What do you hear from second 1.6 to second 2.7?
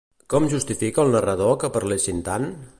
que parlessin tant?